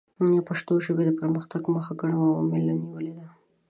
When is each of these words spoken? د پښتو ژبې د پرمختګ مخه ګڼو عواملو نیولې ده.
د 0.33 0.33
پښتو 0.47 0.73
ژبې 0.85 1.03
د 1.05 1.11
پرمختګ 1.19 1.61
مخه 1.75 1.93
ګڼو 2.01 2.19
عواملو 2.29 2.73
نیولې 2.83 3.11
ده. 3.17 3.25